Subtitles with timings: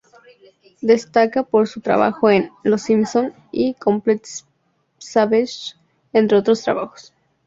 [0.81, 4.27] Destaca por su trabajo en "Los Simpson" y "Complete
[4.97, 5.77] Savages"
[6.11, 7.13] entre otros trabajos.